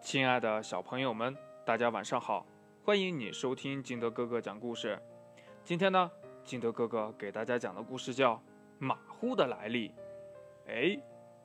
[0.00, 2.44] 亲爱的小朋友们，大家晚上好！
[2.82, 4.98] 欢迎你收听金德哥哥讲故事。
[5.62, 6.10] 今天呢，
[6.42, 8.34] 金德哥哥给大家讲的故事叫
[8.78, 9.88] 《马虎的来历》。
[10.66, 10.98] 哎，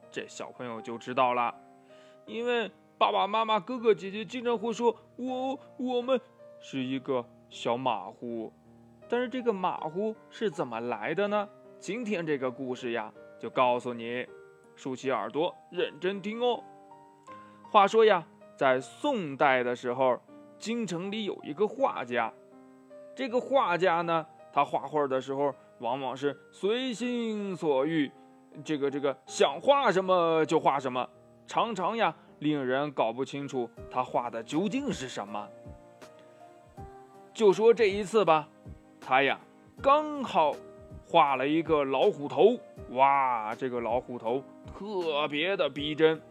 [0.10, 1.54] 这小朋友就知道了，
[2.26, 6.20] 因为爸爸妈妈、哥哥姐姐经常会说我我们
[6.60, 8.52] 是一个小马虎，
[9.10, 11.48] 但是这个马虎是怎么来的呢？
[11.78, 14.26] 今天这个故事呀，就告诉你，
[14.78, 16.64] 竖起耳朵认真听哦。
[17.70, 18.26] 话说呀。
[18.56, 20.18] 在宋代的时候，
[20.58, 22.32] 京城里有一个画家。
[23.14, 28.10] 这个画家呢，他画画的时候往往是随心所欲，
[28.64, 31.08] 这个这个想画什么就画什么，
[31.46, 35.48] 常常呀令人搞不清楚他画的究竟是什么。
[37.34, 38.48] 就说这一次吧，
[39.02, 39.38] 他呀
[39.82, 40.56] 刚好
[41.06, 42.58] 画了一个老虎头，
[42.92, 46.22] 哇，这个老虎头特别的逼真。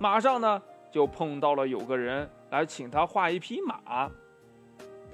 [0.00, 0.60] 马上呢。
[0.92, 4.10] 就碰到了有个人来请他画一匹马，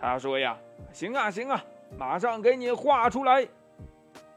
[0.00, 0.58] 他说呀
[0.92, 1.64] ：“行啊行啊，
[1.96, 3.46] 马上给你画出来。”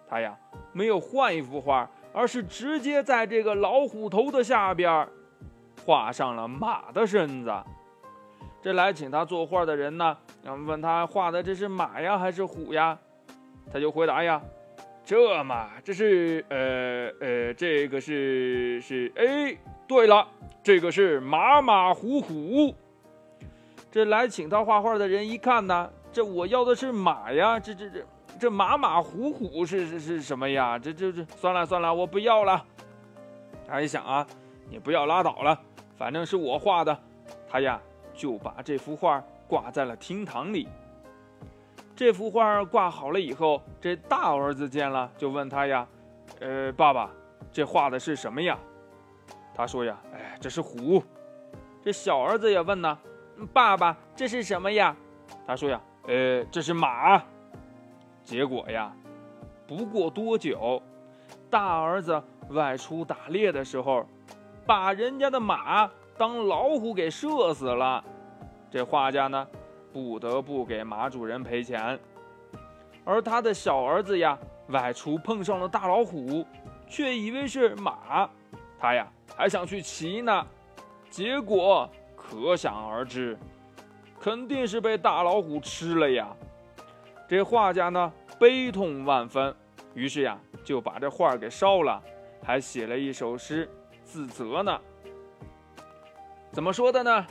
[0.07, 0.37] 他呀
[0.71, 5.07] 没有换一幅画，而是直接在这个老虎头的下边
[5.83, 7.51] 画上了马的身子。
[8.61, 10.15] 这来请他作画的人呢，
[10.67, 12.95] 问他画的这是马呀还是虎呀？
[13.73, 14.39] 他就回答呀
[15.03, 20.27] ：“这嘛，这是呃呃，这个是是哎，对了。”
[20.63, 22.75] 这个是马马虎虎。
[23.91, 28.05] 这来请他画画的人一看呢，这我要的是马呀，这这这
[28.39, 30.79] 这马马虎虎是是是什么呀？
[30.79, 32.63] 这这这算了算了，我不要了。
[33.67, 34.25] 他一想啊，
[34.69, 35.59] 你不要拉倒了，
[35.97, 36.97] 反正是我画的。
[37.49, 37.81] 他呀
[38.13, 40.67] 就把这幅画挂在了厅堂里。
[41.95, 45.85] 这幅画挂好了以后，这大儿子见了就问他呀
[46.39, 47.11] ：“呃，爸爸，
[47.51, 48.57] 这画的是什么呀？”
[49.53, 51.03] 他说呀：“哎，这是虎。”
[51.83, 52.97] 这小儿子也问呢
[53.51, 54.95] ：“爸爸，这是什么呀？”
[55.47, 57.21] 他说呀：“呃，这是马。”
[58.23, 58.93] 结果呀，
[59.67, 60.81] 不过多久，
[61.49, 64.05] 大儿子外出打猎的时候，
[64.65, 68.03] 把人家的马当老虎给射死了。
[68.69, 69.47] 这画家呢，
[69.91, 71.99] 不得不给马主人赔钱。
[73.03, 74.37] 而他的小儿子呀，
[74.67, 76.45] 外出碰上了大老虎，
[76.87, 78.29] 却以为是马，
[78.79, 79.07] 他呀。
[79.35, 80.45] 还想去骑呢，
[81.09, 83.37] 结果可想而知，
[84.19, 86.27] 肯定是被大老虎吃了呀。
[87.27, 89.55] 这画家呢悲痛万分，
[89.93, 92.01] 于是呀就把这画给烧了，
[92.43, 93.69] 还写了一首诗
[94.03, 94.79] 自责呢。
[96.51, 97.25] 怎么说的呢？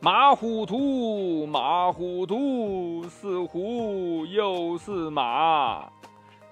[0.00, 5.90] 马虎图，马虎图，似虎又似马。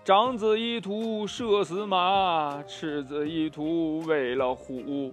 [0.05, 5.11] 长子一图射死马，赤子一图为了虎。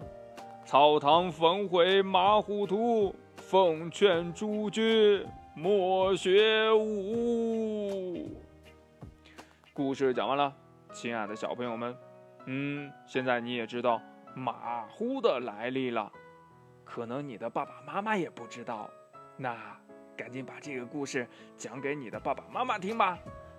[0.66, 5.26] 草堂焚毁马虎图，奉劝诸君
[5.56, 8.38] 莫学武。
[9.72, 10.54] 故事讲完了，
[10.92, 11.96] 亲爱的小朋友们，
[12.48, 14.02] 嗯，现在你也知道
[14.36, 16.12] 马虎的来历了，
[16.84, 18.90] 可能你的爸爸妈妈也不知道，
[19.38, 19.56] 那
[20.18, 21.26] 赶紧把这个故事
[21.56, 23.18] 讲给你的爸爸妈妈听吧。